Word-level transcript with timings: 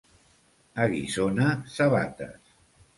A 0.85 0.89
Guissona, 0.95 1.53
sabates. 1.77 2.55